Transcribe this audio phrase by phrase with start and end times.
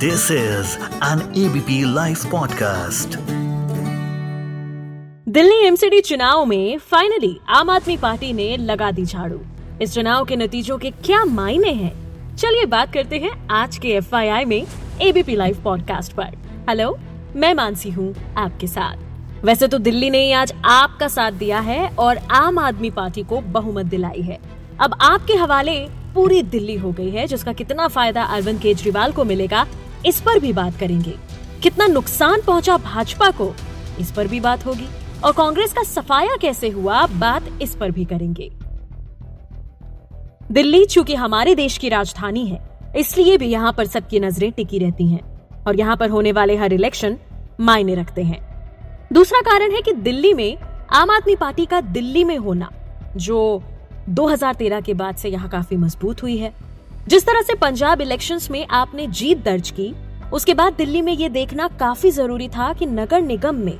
[0.00, 3.16] This is an ABP live podcast
[5.28, 9.40] Delhi MCD चुनाव में finally आम आदमी पार्टी ने लगा दी झाड़ू।
[9.82, 11.92] इस चुनाव के नतीजों के क्या मायने हैं?
[12.36, 14.14] चलिए बात करते हैं आज के एफ़
[14.46, 14.66] में
[15.02, 16.36] एबीपी लाइव पॉडकास्ट पर।
[16.68, 16.98] हेलो
[17.36, 22.18] मैं मानसी हूँ आपके साथ। वैसे तो दिल्ली ने आज आपका साथ दिया है और
[22.18, 24.38] आम आदमी पार्टी को बहुमत दिलाई है।
[24.80, 25.78] अब आपके हवाले
[26.14, 29.66] पूरी दिल्ली हो गई है, जिसका कितना फ़ायदा अरविंद केजरीवाल को मिलेगा
[30.06, 31.14] इस पर भी बात करेंगे।
[31.62, 33.54] कितना नुकसान पहुँचा भाजपा को,
[34.00, 34.86] इस पर भी बात होगी।
[35.24, 38.50] और कांग्रेस का सफाया कैसे हुआ, बात इस पर भी करेंगे।
[40.52, 42.60] दिल्ली, चूँकि हमारे देश की राजधानी है,
[42.96, 45.20] इसलिए भी यहाँ पर सबकी नज़रें टिकी रहती हैं।
[45.66, 47.16] और यहाँ पर होने वाले हर इलेक्शन
[47.60, 48.40] मायने रखते हैं।
[49.12, 50.56] दूसरा कारण है कि दिल्ली में
[50.92, 52.70] आम आदमी पार्टी का दिल्ली में होना,
[53.16, 53.62] जो
[54.08, 56.52] 2013 के बाद से यहाँ काफ़ी मज़बूत हुई है।
[57.08, 59.92] जिस तरह से पंजाब इलेक्शंस में आपने जीत दर्ज की,
[60.32, 63.78] उसके बाद दिल्ली में ये देखना काफ़ी ज़रूरी था कि नगर निगम में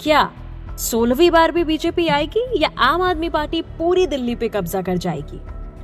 [0.00, 0.30] क्या
[0.78, 5.40] सोलहवीं बार भी बीजेपी आएगी या आम आदमी पार्टी पूरी दिल्ली पे कब्जा कर जाएगी।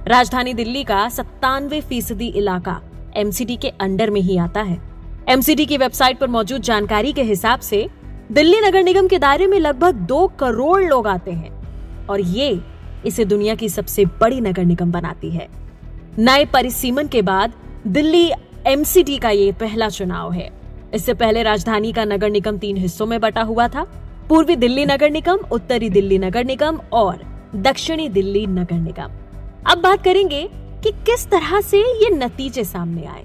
[0.08, 2.80] राजधानी दिल्ली का सत्तानवे फ़ीसदी इलाका
[3.16, 4.80] एमसीडी के अंडर में ही आता है।
[5.28, 7.86] एमसीडी की वेबसाइट पर मौजूद जानकारी के हिसाब से
[8.32, 12.58] दिल्ली नगर निगम के दायरे में लगभग दो करोड़ लोग आते हैं और ये
[13.06, 15.48] इसे दुनिया की सबसे बड़ी नगर निगम बनाती है।
[16.12, 17.52] नए परिसीमन के बाद
[17.86, 18.30] दिल्ली
[18.66, 20.50] एमसीडी का ये पहला चुनाव है।
[20.94, 23.82] इससे पहले राजधानी का नगर निगम तीन हिस्सों में बटा हुआ था।
[24.28, 27.22] पूर्वी दिल्ली नगर निगम, उत्तरी दिल्ली नगर निगम और
[27.56, 29.12] दक्षिणी दिल्ली नगर निगम।
[29.66, 30.42] अब बात करेंगे
[30.84, 33.24] कि किस तरह से ये नतीजे सामने आए।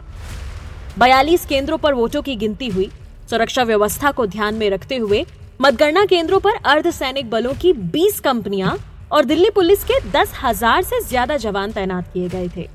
[0.99, 2.89] बयालीस केंद्रों पर वोटों की गिनती हुई।
[3.29, 5.25] सुरक्षा व्यवस्था को ध्यान में रखते हुए
[5.61, 8.77] मतगणना केंद्रों पर अर्धसैनिक बलों की 20 कंपनियाँ
[9.11, 12.67] और दिल्ली पुलिस के दस हज़ार से ज़्यादा जवान तैनात किए गए थे।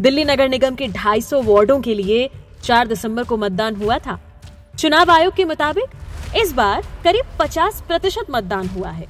[0.00, 2.28] दिल्ली नगर निगम के 250 वार्डों के लिए
[2.64, 4.18] 4 दिसंबर को मतदान हुआ था।
[4.78, 9.06] चुनाव आयोग के मुताबिक इस बार करीब 50 प्रतिशत मतदान हुआ है।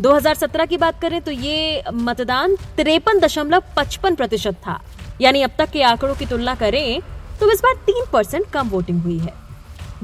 [0.00, 4.80] 2017 की बात करें तो ये मतदान तिरपन दशमलव पचपन प्रतिशत था।
[5.20, 7.00] यानी अब तक के आंकड़ों की तुलना करें
[7.40, 9.32] तो इस बार तीन परसेंट कम वोटिंग हुई है।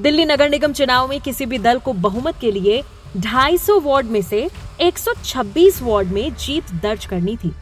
[0.01, 2.83] दिल्ली नगर निगम चुनाव में किसी भी दल को बहुमत के लिए
[3.19, 4.49] 250 वार्ड में से
[4.83, 7.53] 126 वार्ड में जीत दर्ज करनी थी।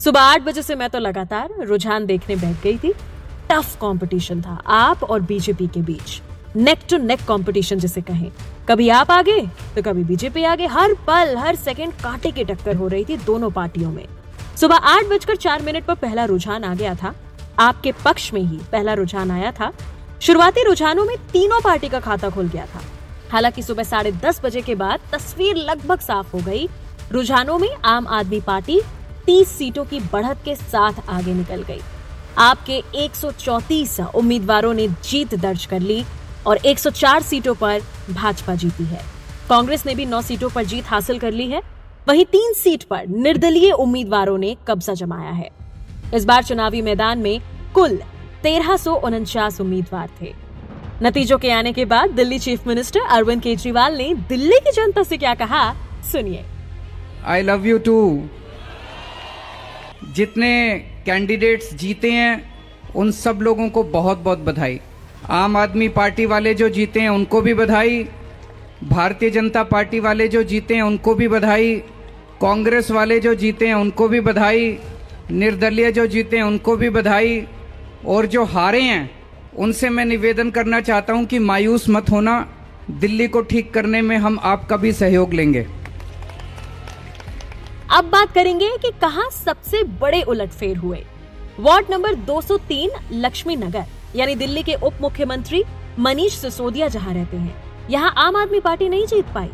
[0.00, 2.92] सुबह आठ बजे से मैं तो लगातार रुझान देखने बैठ गई थी।
[3.50, 6.20] टफ कंपटीशन था, आप और बीजेपी के बीच।
[6.56, 8.30] नेक टू नेक कंपटीशन जिसे कहें।
[8.68, 9.40] कभी आप आगे
[9.74, 13.50] तो कभी बीजेपी आगे। हर पल, हर सेकंड कांटे की टक्कर हो रही थी दोनों
[13.50, 14.06] पार्टियों में।
[14.60, 17.14] सुबह आठ बजकर चार मिनट पर पहला रुझान आ गया था।
[17.58, 19.72] आपके पक्ष में ही पहला रुझान आया था।
[20.20, 22.82] शुरुआती रुझानों में तीनों पार्टी का खाता खुल गया था।
[23.32, 26.68] हालाँकि सुबह साढ़े दस बजे के बाद तस्वीर लगभग साफ़ हो गई।
[27.12, 28.80] रुझानों में आम आदमी पार्टी
[29.26, 31.80] 30 सीटों की बढ़त के साथ आगे निकल गई।
[32.38, 36.04] आपके 134 उम्मीदवारों ने जीत दर्ज कर ली
[36.46, 39.00] और 104 सीटों पर भाजपा जीती है।
[39.48, 41.62] कांग्रेस ने भी 9 सीटों पर जीत हासिल कर ली है।
[42.08, 45.50] वहीं तीन सीट पर निर्दलीय उम्मीदवारों ने कब्जा जमाया है।
[46.14, 47.40] इस बार चुनावी मैदान में
[47.74, 47.96] कुल
[48.42, 48.76] तेरह
[49.60, 50.34] उम्मीदवार थे।
[51.02, 55.16] नतीजों के आने के बाद दिल्ली चीफ मिनिस्टर अरविंद केजरीवाल ने दिल्ली की जनता से
[55.16, 55.74] क्या कहा,
[56.12, 56.44] सुनिए।
[57.24, 57.96] आई लव यू टू
[60.16, 62.54] जितने कैंडिडेट्स जीते हैं,
[62.96, 64.80] उन सब लोगों को बहुत बहुत बधाई।
[65.30, 68.08] आम आदमी पार्टी वाले जो जीते हैं, उनको भी बधाई।
[68.84, 71.76] भारतीय जनता पार्टी वाले जो जीते हैं, उनको भी बधाई।
[72.40, 74.78] कांग्रेस वाले जो जीते हैं, उनको भी बधाई।
[75.30, 77.46] निर्दलीय जो जीते हैं, उनको भी बधाई।
[78.06, 79.10] और जो हारे हैं,
[79.56, 82.52] उनसे मैं निवेदन करना चाहता हूँ कि मायूस मत होना।
[82.90, 85.66] दिल्ली को ठीक करने में हम आपका भी सहयोग लेंगे।
[87.96, 90.98] अब बात करेंगे कि कहा सबसे बड़े उलटफेर हुए।
[91.60, 93.84] वार्ड नंबर 203 लक्ष्मी नगर,
[94.16, 95.62] यानी दिल्ली के उप मुख्यमंत्री
[95.98, 99.50] मनीष सिसोदिया जहाँ रहते हैं। यहाँ आम आदमी पार्टी नहीं जीत पाई।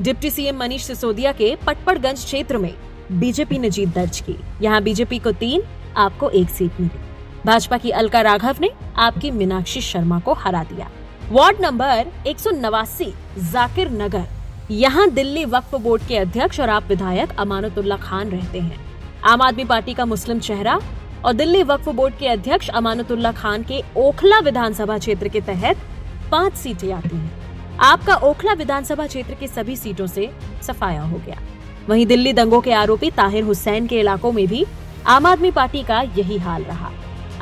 [0.00, 2.74] डिप्टी सीएम मनीष सिसोदिया के पटपड़गंज क्षेत्र में
[3.12, 5.62] बीजेपी ने जीत दर्ज की। यहाँ बीजेपी को तीन,
[5.96, 7.00] आपको एक सीट मिली।
[7.46, 10.90] भाजपा की अलका राघव ने आपकी मीनाक्षी शर्मा को हरा दिया।
[11.30, 14.26] वार्ड नंबर एक सौ नवासी, जाकिर नगर
[14.70, 18.76] यहाँ दिल्ली वक्फ बोर्ड के अध्यक्ष और आप विधायक अमानतुल्ला खान रहते हैं।
[19.24, 20.78] आम आदमी पार्टी का मुस्लिम चेहरा
[21.24, 25.76] और दिल्ली वक्फ बोर्ड के अध्यक्ष अमानतुल्ला खान के ओखला विधानसभा क्षेत्र के तहत
[26.30, 30.30] पाँच सीटें आती हैं। आपका ओखला विधानसभा क्षेत्र की सभी सीटों से
[30.62, 31.40] सफाया हो गया।
[31.88, 34.64] वहीं दिल्ली दंगों के आरोपी ताहिर हुसैन के इलाकों में भी
[35.06, 36.90] आम आदमी पार्टी का यही हाल रहा।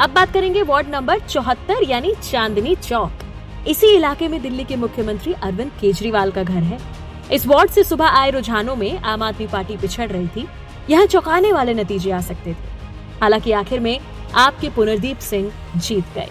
[0.00, 5.32] अब बात करेंगे वार्ड नंबर चौहत्तर, यानी चांदनी चौक। इसी इलाके में दिल्ली के मुख्यमंत्री
[5.32, 6.78] अरविंद केजरीवाल का घर है।
[7.32, 10.48] इस वार्ड से सुबह आए रुझानों में आम आदमी पार्टी पिछड़ रही थी।
[10.90, 12.76] यहाँ चौंकाने वाले नतीजे आ सकते थे।
[13.20, 14.00] हालाँकि आखिर में
[14.34, 16.28] आपके पुनर्दीप सिंह जीत गए।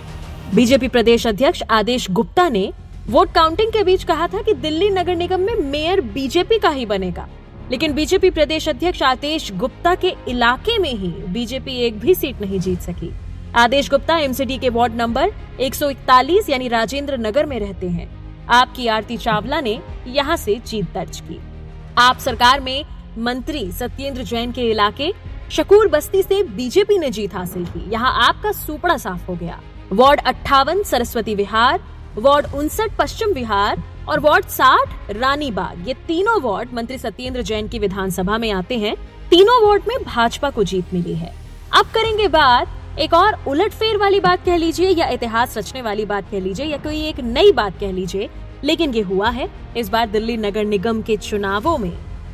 [0.55, 2.73] बीजेपी प्रदेश अध्यक्ष आदेश गुप्ता ने
[3.07, 6.85] वोट काउंटिंग के बीच कहा था कि दिल्ली नगर निगम में मेयर बीजेपी का ही
[6.85, 7.27] बनेगा।
[7.71, 12.59] लेकिन बीजेपी प्रदेश अध्यक्ष आदेश गुप्ता के इलाके में ही बीजेपी एक भी सीट नहीं
[12.59, 13.13] जीत सकी।
[13.55, 18.16] आदेश गुप्ता एमसीडी के वार्ड नंबर 141 यानी राजेंद्र नगर में रहते हैं।
[18.49, 21.39] आपकी आरती चावला ने यहाँ से जीत दर्ज की।
[21.97, 22.83] आप सरकार में
[23.17, 25.11] मंत्री सत्येंद्र जैन के इलाके,
[25.51, 29.59] शकूर बस्ती से बीजेपी ने जीत हासिल की। यहाँ आपका सुपड़ा साफ़ हो गया।
[29.91, 31.83] वार्ड अट्ठावन सरस्वती विहार,
[32.17, 37.67] वार्ड उनसठ पश्चिम विहार और वार्ड साठ रानी बाग। ये तीनों वार्ड मंत्री सत्येंद्र जैन
[37.67, 38.95] की विधानसभा में आते हैं।
[39.29, 41.33] तीनों वार्ड में भाजपा को जीत मिली है।
[41.73, 42.67] अब करेंगे बात
[42.99, 46.77] एक और उलटफेर वाली बात कह लीजिए या इतिहास रचने वाली बात कह लीजिए या
[46.77, 48.29] कोई एक नई बात कह लीजिए,
[48.63, 49.47] लेकिन ये हुआ है
[49.77, 51.91] इस बार दिल्ली नगर निगम के चुनावों में।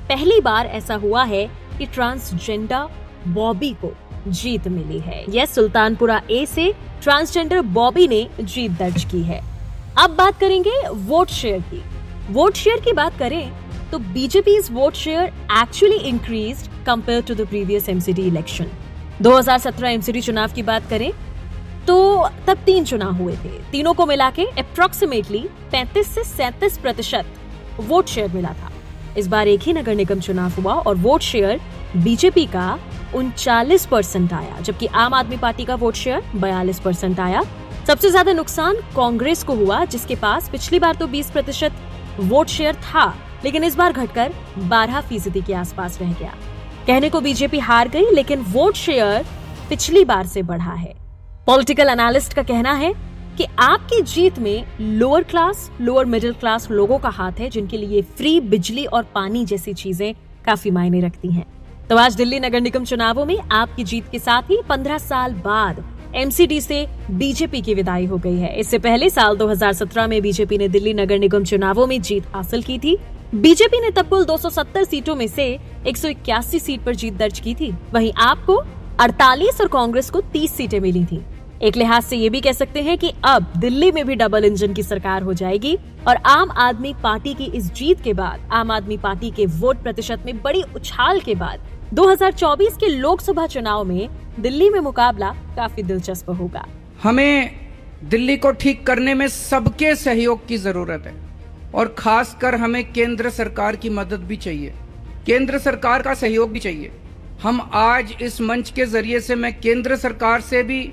[0.09, 1.45] पहली बार ऐसा हुआ है
[1.77, 2.87] कि ट्रांसजेंडर
[3.29, 3.91] बॉबी को
[4.27, 6.71] जीत मिली है। यह सुल्तानपुरा ए से
[7.03, 9.41] ट्रांसजेंडर बॉबी ने जीत दर्ज की है।
[9.97, 11.83] अब बात करेंगे वोट शेयर की।
[12.29, 13.51] वोट शेयर की बात करें
[13.91, 18.69] तो BJP vote share actually increase compare to the previous MCD election
[19.21, 21.11] 2017 MCD चुनाव की बात करें
[21.87, 25.43] तो तब तीन चुनाव हुए थे। तीनों को मिला के अप्रोक्सीमेटली
[25.73, 27.25] 35 से 37 प्रतिशत
[27.79, 28.71] वोट शेयर मिला था।
[29.17, 31.59] इस बार एक ही नगर निगम चुनाव हुआ और वोट शेयर
[31.95, 32.79] बीजेपी का
[33.15, 37.41] उनचालीस परसेंट आया, जबकि आम आदमी पार्टी का वोट शेयर बयालीस परसेंट आया।
[37.87, 41.73] सबसे ज़्यादा नुकसान कांग्रेस को हुआ, जिसके पास पिछली बार तो 20 प्रतिशत
[42.19, 43.05] वोट शेयर था,
[43.43, 44.33] लेकिन इस बार घटकर
[44.69, 46.33] 12 फ़ीसदी के आसपास रह गया।
[46.87, 49.25] कहने को बीजेपी हार गई, लेकिन वोट शेयर
[49.69, 50.93] पिछली बार से बढ़ा है।
[51.47, 52.93] पॉलिटिकल एनालिस्ट का कहना है
[53.37, 58.01] कि आपकी जीत में lower class lower middle class लोगों का हाथ है, जिनके लिए
[58.17, 60.13] फ्री बिजली और पानी जैसी चीज़ें
[60.45, 61.45] काफ़ी मायने रखती हैं।
[61.89, 65.83] तो आज दिल्ली नगर निगम चुनावों में आपकी जीत के साथ ही 15 साल बाद
[66.15, 70.67] एमसीडी से बीजेपी की विदाई हो गई है। इससे पहले साल 2017 में बीजेपी ने
[70.67, 72.97] दिल्ली नगर निगम चुनावों में जीत हासिल की थी।
[73.35, 75.45] बीजेपी ने तब कुल 270 सीटों में से
[75.87, 78.57] एक सौ इक्यासी सीट पर जीत दर्ज की थी। वहीं आपको
[79.01, 81.19] 48 और कांग्रेस को 30 सीटें मिली थी।
[81.61, 84.73] एक लिहाज से ये भी कह सकते हैं कि अब दिल्ली में भी डबल इंजन
[84.73, 85.75] की सरकार हो जाएगी
[86.07, 90.23] और आम आदमी पार्टी की इस जीत के बाद, आम आदमी पार्टी के वोट प्रतिशत
[90.25, 94.09] में बड़ी उछाल के बाद 2024 के लोकसभा चुनाव में
[94.39, 96.65] दिल्ली में मुकाबला काफ़ी दिलचस्प होगा।
[97.03, 97.51] हमें
[98.03, 101.22] दिल्ली को ठीक करने में सबके सहयोग की ज़रूरत है।
[101.75, 104.73] और खासकर हमें केंद्र सरकार की मदद भी चाहिए।
[105.25, 106.91] केंद्र सरकार का सहयोग भी चाहिए।
[107.43, 110.89] हम आज इस मंच के ज़रिए से मैं केंद्र सरकार से भी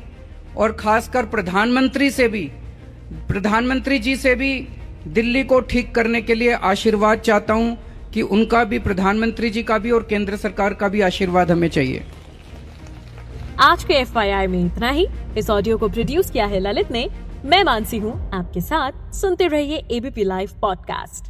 [0.56, 2.42] और खासकर प्रधानमंत्री से भी,
[3.28, 4.52] प्रधानमंत्री जी से भी
[5.08, 7.76] दिल्ली को ठीक करने के लिए आशीर्वाद चाहता हूँ
[8.14, 12.02] कि उनका भी, प्रधानमंत्री जी का भी और केंद्र सरकार का भी आशीर्वाद हमें चाहिए।
[13.60, 15.06] आज के एफ़ में इतना ही।
[15.38, 17.08] इस ऑडियो को प्रोड्यूस किया है ललित ने।
[17.44, 21.28] मैं मानसी हूँ। आपके साथ सुनते रहिए ABP live podcast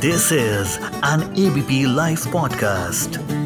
[0.00, 3.39] this is an ABP live podcast